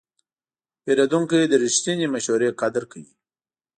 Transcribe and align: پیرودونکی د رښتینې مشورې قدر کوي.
پیرودونکی 0.83 1.43
د 1.47 1.53
رښتینې 1.63 2.07
مشورې 2.13 2.49
قدر 2.61 2.83
کوي. 2.91 3.13